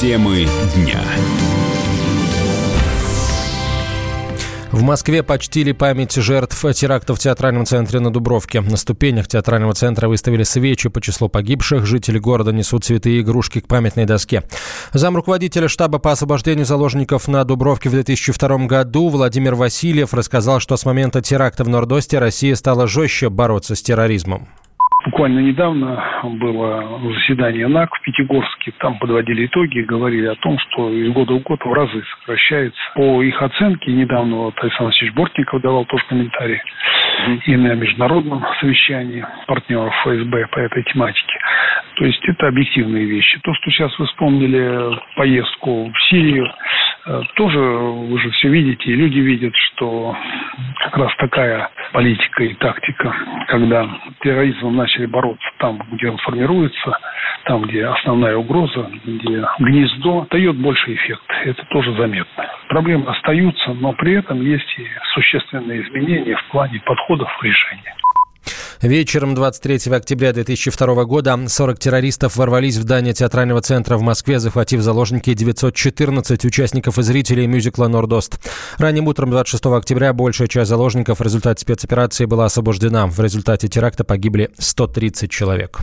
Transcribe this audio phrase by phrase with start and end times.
[0.00, 0.98] Темы дня.
[4.72, 8.62] В Москве почтили память жертв теракта в театральном центре на Дубровке.
[8.62, 11.84] На ступенях театрального центра выставили свечи по числу погибших.
[11.84, 14.44] Жители города несут цветы и игрушки к памятной доске.
[14.94, 20.78] Зам руководителя штаба по освобождению заложников на Дубровке в 2002 году Владимир Васильев рассказал, что
[20.78, 24.48] с момента теракта в Нордосте Россия стала жестче бороться с терроризмом.
[25.04, 28.72] Буквально недавно было заседание НАК в Пятигорске.
[28.78, 32.78] Там подводили итоги и говорили о том, что из года в год в разы сокращается.
[32.94, 36.60] По их оценке, недавно вот Александр Васильевич Бортников давал тоже комментарий
[37.46, 41.38] и на международном совещании партнеров ФСБ по этой тематике.
[41.96, 43.40] То есть это объективные вещи.
[43.42, 46.50] То, что сейчас вы вспомнили поездку в Сирию,
[47.34, 50.16] тоже вы же все видите, и люди видят, что
[50.84, 53.14] как раз такая политика и тактика,
[53.48, 53.88] когда
[54.22, 56.98] терроризмом начали бороться там, где он формируется,
[57.44, 61.22] там, где основная угроза, где гнездо, дает больше эффект.
[61.44, 62.46] Это тоже заметно.
[62.68, 67.94] Проблемы остаются, но при этом есть и существенные изменения в плане подходов к решению.
[68.82, 74.80] Вечером 23 октября 2002 года 40 террористов ворвались в здание театрального центра в Москве, захватив
[74.80, 78.40] заложники 914 участников и зрителей мюзикла «Нордост».
[78.78, 83.06] Ранним утром 26 октября большая часть заложников в результате спецоперации была освобождена.
[83.06, 85.80] В результате теракта погибли 130 человек.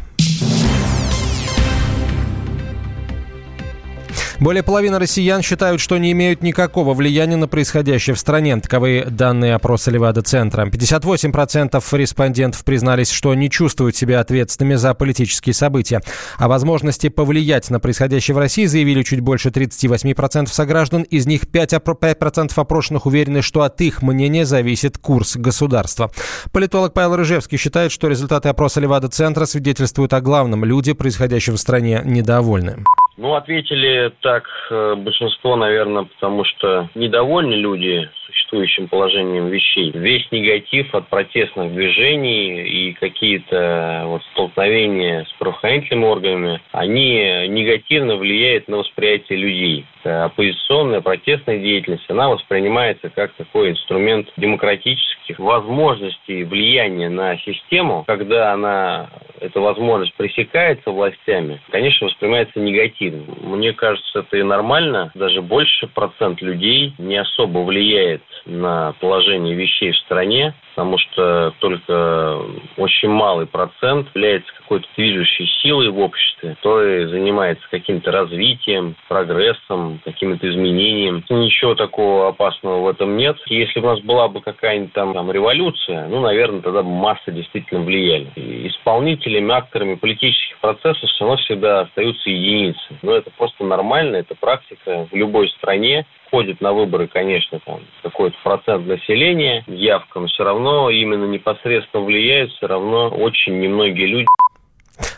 [4.39, 8.55] Более половины россиян считают, что не имеют никакого влияния на происходящее в стране.
[8.57, 10.67] Таковы данные опроса Левада-центра.
[10.67, 16.02] 58% респондентов признались, что не чувствуют себя ответственными за политические события.
[16.38, 21.02] О возможности повлиять на происходящее в России заявили чуть больше 38% сограждан.
[21.02, 26.11] Из них 5% опрошенных уверены, что от их мнения зависит курс государства.
[26.52, 30.63] Политолог Павел Рыжевский считает, что результаты опроса Левада-центра свидетельствуют о главном.
[30.63, 32.83] Люди, происходящим в стране, недовольны.
[33.18, 39.92] Ну, ответили так э, большинство, наверное, потому что недовольны люди существующим положением вещей.
[39.92, 48.67] Весь негатив от протестных движений и какие-то вот столкновения с правоохранительными органами, они негативно влияют
[48.67, 49.86] на восприятие людей.
[50.08, 59.10] Оппозиционная протестная деятельность, она воспринимается как такой инструмент демократических возможностей влияния на систему, когда она
[59.40, 63.23] эта возможность пресекается властями, конечно, воспринимается негативно.
[63.42, 65.12] Мне кажется, это и нормально.
[65.14, 72.38] Даже больше процент людей не особо влияет на положение вещей в стране, потому что только
[72.77, 80.48] очень малый процент является какой-то движущей силой в обществе, который занимается каким-то развитием, прогрессом, каким-то
[80.48, 81.23] изменением.
[81.30, 83.38] Ничего такого опасного в этом нет.
[83.48, 87.82] Если у нас была бы какая-нибудь там, там революция, ну, наверное, тогда бы массы действительно
[87.82, 88.32] влияли.
[88.36, 92.99] И исполнителями, акторами политических процессов все равно всегда остаются единицы.
[93.02, 98.36] Но это просто нормально, это практика в любой стране ходит на выборы, конечно, там какой-то
[98.43, 104.27] процент населения, явка, но все равно именно непосредственно влияют все равно очень немногие люди.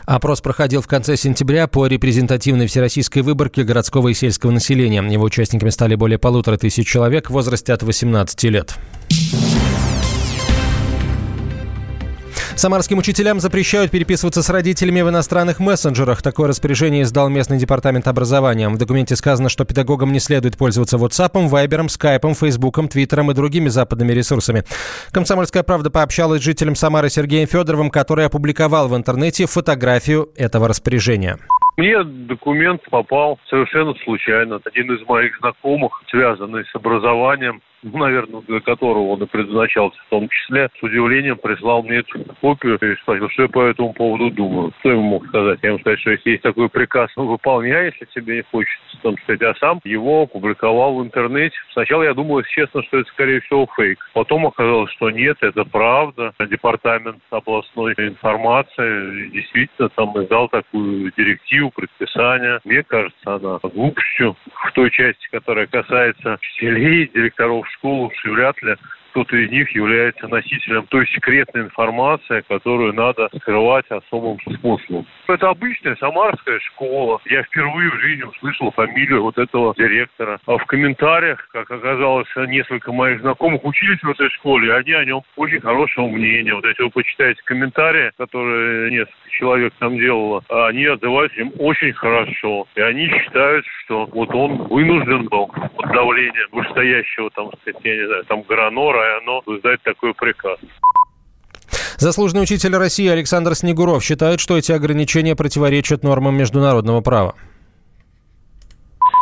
[0.06, 5.02] Опрос проходил в конце сентября по репрезентативной всероссийской выборке городского и сельского населения.
[5.02, 8.74] Его участниками стали более полутора тысяч человек в возрасте от 18 лет.
[12.60, 16.20] Самарским учителям запрещают переписываться с родителями в иностранных мессенджерах.
[16.20, 18.68] Такое распоряжение издал местный департамент образования.
[18.68, 23.68] В документе сказано, что педагогам не следует пользоваться WhatsApp, Viber, Skype, Facebook, Twitter и другими
[23.68, 24.64] западными ресурсами.
[25.10, 31.38] Комсомольская правда пообщалась с жителем Самары Сергеем Федоровым, который опубликовал в интернете фотографию этого распоряжения.
[31.78, 34.60] Мне документ попал совершенно случайно.
[34.66, 40.28] Один из моих знакомых, связанный с образованием, наверное, для которого он и предназначался в том
[40.28, 44.72] числе, с удивлением прислал мне эту копию и спросил, что я по этому поводу думаю.
[44.80, 45.58] Что ему мог сказать?
[45.62, 49.16] Я ему сказать, что если есть такой приказ, ну, выполняй, если тебе не хочется, том
[49.16, 51.56] числе, а сам его опубликовал в интернете.
[51.72, 53.98] Сначала я думал, если честно, что это, скорее всего, фейк.
[54.12, 56.32] Потом оказалось, что нет, это правда.
[56.40, 62.60] Департамент областной информации действительно там издал такую директиву, предписание.
[62.64, 68.76] Мне кажется, она глупостью в той части, которая касается учителей, директоров школ, вряд ли
[69.10, 75.06] кто-то из них является носителем той секретной информации, которую надо скрывать особым способом.
[75.28, 77.20] Это обычная самарская школа.
[77.26, 80.38] Я впервые в жизни услышал фамилию вот этого директора.
[80.46, 85.04] А в комментариях, как оказалось, несколько моих знакомых учились в этой школе, и они о
[85.04, 86.54] нем очень хорошего мнения.
[86.54, 92.66] Вот если вы почитаете комментарии, которые несколько человек там делало, они отзываются им очень хорошо.
[92.74, 98.06] И они считают, что вот он вынужден был под давлением вышестоящего, там, сказать, я не
[98.06, 100.58] знаю, там, Гранора, оно издать такой приказ.
[101.98, 107.34] Заслуженный учитель России Александр Снегуров считает, что эти ограничения противоречат нормам международного права.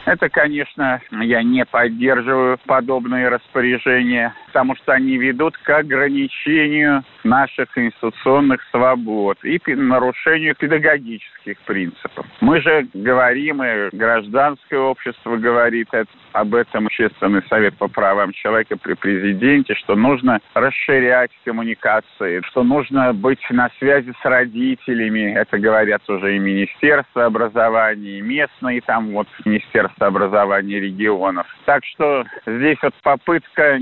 [0.06, 8.60] Это, конечно, я не поддерживаю подобные распоряжения, потому что они ведут к ограничению наших конституционных
[8.72, 12.26] свобод и нарушению педагогических принципов.
[12.40, 15.86] Мы же говорим, и гражданское общество говорит
[16.32, 23.12] об этом Общественный совет по правам человека при президенте, что нужно расширять коммуникации, что нужно
[23.12, 25.34] быть на связи с родителями.
[25.34, 31.46] Это говорят уже и Министерство образования, и местные там вот Министерство образования регионов.
[31.64, 33.78] Так что здесь вот попытка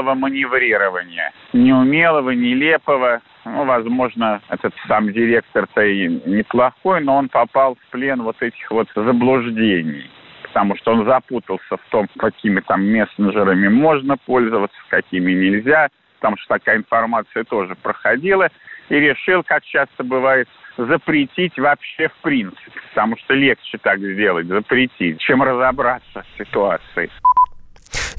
[0.00, 1.32] неумелого маневрирования.
[1.52, 8.36] Неумелого, нелепого, ну, возможно, этот сам директор-то и неплохой, но он попал в плен вот
[8.40, 10.10] этих вот заблуждений
[10.42, 16.58] потому что он запутался в том, какими там мессенджерами можно пользоваться, какими нельзя, потому что
[16.58, 18.48] такая информация тоже проходила,
[18.88, 25.20] и решил, как часто бывает, запретить вообще в принципе, потому что легче так сделать, запретить,
[25.20, 27.10] чем разобраться с ситуацией.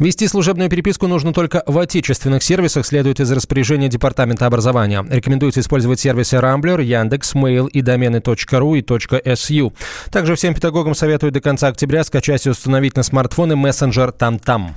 [0.02, 5.06] Вести служебную переписку нужно только в отечественных сервисах, следует из распоряжения Департамента образования.
[5.08, 9.74] Рекомендуется использовать сервисы Рамблер, Яндекс, Mail и домены .ru и .su.
[10.10, 14.76] Также всем педагогам советуют до конца октября скачать и установить на смартфоны мессенджер Там-Там.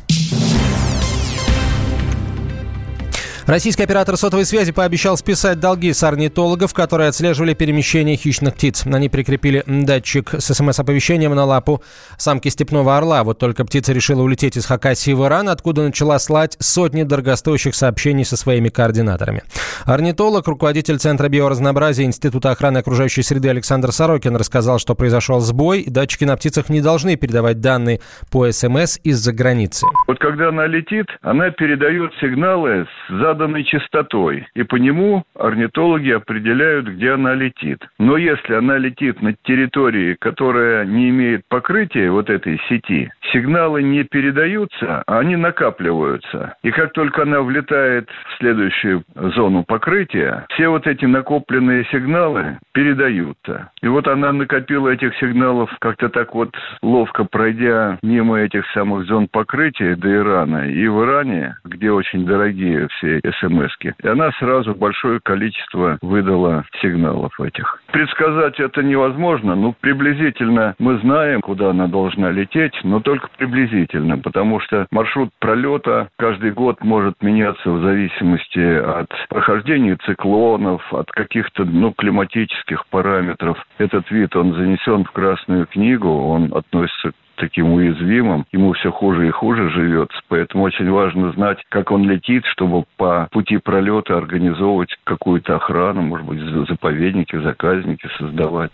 [3.47, 8.87] Российский оператор сотовой связи пообещал списать долги с орнитологов, которые отслеживали перемещение хищных птиц.
[8.87, 11.83] Они прикрепили датчик с СМС-оповещением на лапу
[12.17, 13.23] самки степного орла.
[13.23, 18.25] Вот только птица решила улететь из Хакасии в Иран, откуда начала слать сотни дорогостоящих сообщений
[18.25, 19.43] со своими координаторами.
[19.85, 25.91] Орнитолог, руководитель Центра биоразнообразия Института охраны окружающей среды Александр Сорокин рассказал, что произошел сбой, и
[25.91, 28.01] датчики на птицах не должны передавать данные
[28.31, 29.87] по СМС из-за границы.
[30.07, 36.87] Вот когда она летит, она передает сигналы с заданной частотой, и по нему орнитологи определяют,
[36.87, 37.85] где она летит.
[37.99, 44.05] Но если она летит на территории, которая не имеет покрытия вот этой сети, сигналы не
[44.05, 46.55] передаются, а они накапливаются.
[46.63, 53.71] И как только она влетает в следующую зону покрытия, все вот эти накопленные сигналы передаются.
[53.83, 59.27] И вот она накопила этих сигналов как-то так вот ловко пройдя мимо этих самых зон
[59.27, 60.71] покрытия до Ирана.
[60.71, 63.93] И в Иране, где очень дорогие все смс -ки.
[64.03, 67.81] И она сразу большое количество выдала сигналов этих.
[67.93, 74.61] Предсказать это невозможно, но приблизительно мы знаем, куда она должна лететь, но только приблизительно, потому
[74.61, 81.93] что маршрут пролета каждый год может меняться в зависимости от прохождения циклонов, от каких-то ну,
[81.93, 83.59] климатических параметров.
[83.79, 89.31] Этот вид, он занесен в Красную книгу, он относится таким уязвимым, ему все хуже и
[89.31, 90.19] хуже живется.
[90.29, 96.27] Поэтому очень важно знать, как он летит, чтобы по пути пролета организовывать какую-то охрану, может
[96.27, 98.71] быть, заповедники, заказники создавать.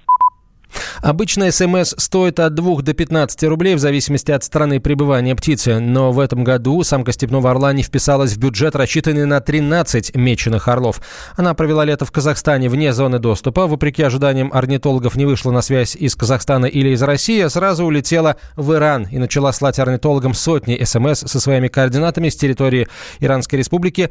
[1.02, 6.12] Обычно СМС стоит от 2 до 15 рублей в зависимости от страны пребывания птицы, но
[6.12, 11.00] в этом году самка степного орла не вписалась в бюджет, рассчитанный на 13 меченых орлов.
[11.37, 13.67] Она провела лето в Казахстане вне зоны доступа.
[13.67, 18.37] Вопреки ожиданиям орнитологов не вышла на связь из Казахстана или из России, а сразу улетела
[18.56, 22.88] в Иран и начала слать орнитологам сотни СМС со своими координатами с территории
[23.20, 24.11] Иранской Республики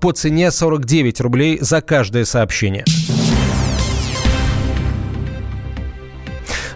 [0.00, 2.84] по цене 49 рублей за каждое сообщение.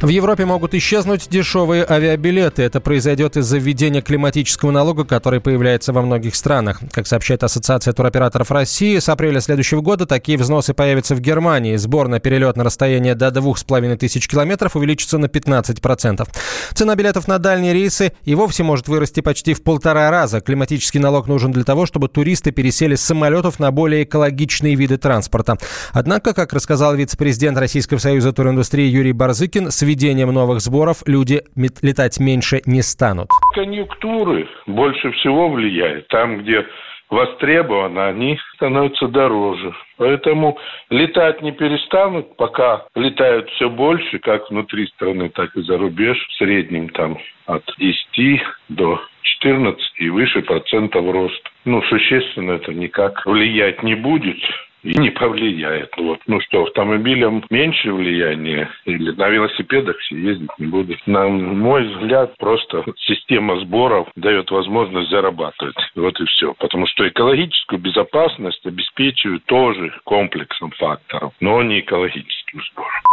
[0.03, 2.63] В Европе могут исчезнуть дешевые авиабилеты.
[2.63, 6.81] Это произойдет из-за введения климатического налога, который появляется во многих странах.
[6.91, 11.77] Как сообщает Ассоциация туроператоров России, с апреля следующего года такие взносы появятся в Германии.
[11.77, 16.29] Сбор на перелет на расстояние до 2500 километров увеличится на 15%.
[16.75, 20.41] Цена билетов на дальние рейсы и вовсе может вырасти почти в полтора раза.
[20.41, 25.59] Климатический налог нужен для того, чтобы туристы пересели с самолетов на более экологичные виды транспорта.
[25.93, 31.43] Однако, как рассказал вице-президент Российского союза туриндустрии Юрий Барзыкин, с введением новых сборов люди
[31.83, 33.29] летать меньше не станут.
[33.55, 36.09] Конъюнктуры больше всего влияют.
[36.09, 36.65] Там, где
[37.11, 39.75] востребованы, они становятся дороже.
[39.99, 40.59] Поэтому
[40.89, 46.17] летать не перестанут, пока летают все больше, как внутри страны, так и за рубеж.
[46.29, 51.43] В среднем там от 10 до 14 и выше процентов рост.
[51.67, 54.39] Ну, существенно это никак влиять не будет
[54.83, 55.91] и не повлияет.
[55.97, 56.21] Вот.
[56.27, 60.99] Ну что, автомобилям меньше влияния или на велосипедах все ездить не будут.
[61.07, 65.77] На мой взгляд, просто система сборов дает возможность зарабатывать.
[65.95, 66.55] Вот и все.
[66.55, 73.12] Потому что экологическую безопасность обеспечивают тоже комплексом факторов, но не экологическим сбором.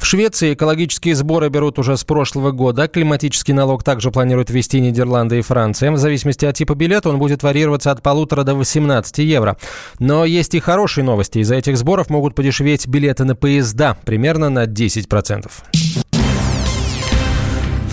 [0.00, 2.88] В Швеции экологические сборы берут уже с прошлого года.
[2.88, 5.92] Климатический налог также планируют ввести Нидерланды и Франция.
[5.92, 9.58] В зависимости от типа билета он будет варьироваться от полутора до 18 евро.
[9.98, 11.40] Но есть и хорошие новости.
[11.40, 15.50] Из-за этих сборов могут подешеветь билеты на поезда примерно на 10%.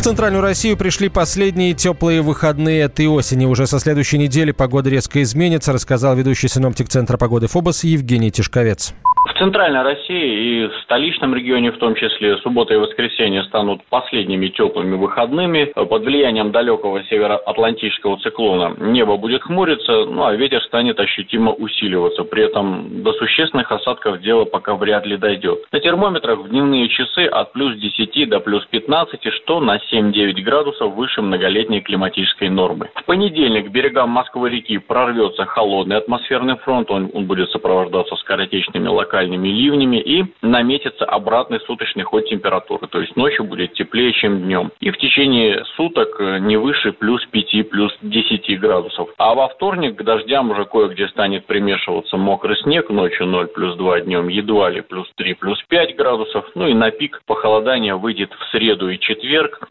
[0.02, 3.46] центральную Россию пришли последние теплые выходные этой осени.
[3.46, 8.94] Уже со следующей недели погода резко изменится, рассказал ведущий синоптик Центра погоды ФОБОС Евгений Тишковец.
[9.38, 14.48] В центральной России и в столичном регионе в том числе суббота и воскресенье станут последними
[14.48, 15.66] теплыми выходными.
[15.76, 22.24] Под влиянием далекого североатлантического циклона небо будет хмуриться, ну а ветер станет ощутимо усиливаться.
[22.24, 25.60] При этом до существенных осадков дело пока вряд ли дойдет.
[25.72, 30.96] На термометрах в дневные часы от плюс 10 до плюс 15, что на 7-9 градусов
[30.96, 32.90] выше многолетней климатической нормы.
[32.96, 36.90] В понедельник к берегам Москвы-реки прорвется холодный атмосферный фронт.
[36.90, 42.88] Он, он будет сопровождаться скоротечными локальными локальными ливнями и наметится обратный суточный ход температуры.
[42.88, 44.72] То есть ночью будет теплее, чем днем.
[44.80, 49.10] И в течение суток э, не выше плюс 5, плюс 10 градусов.
[49.18, 52.90] А во вторник к дождям уже кое-где станет примешиваться мокрый снег.
[52.90, 56.46] Ночью 0 плюс 2, днем едва ли плюс 3, плюс 5 градусов.
[56.56, 59.68] Ну и на пик похолодания выйдет в среду и четверг.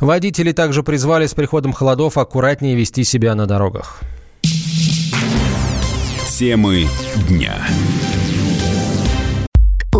[0.00, 4.02] Водители также призвали с приходом холодов аккуратнее вести себя на дорогах.
[6.36, 6.88] Темы
[7.28, 7.54] дня.